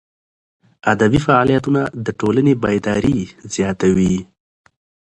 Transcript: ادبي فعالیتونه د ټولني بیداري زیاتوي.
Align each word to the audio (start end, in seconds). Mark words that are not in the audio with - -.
ادبي 0.93 1.19
فعالیتونه 1.25 1.81
د 2.05 2.07
ټولني 2.19 2.53
بیداري 2.63 3.19
زیاتوي. 3.53 4.15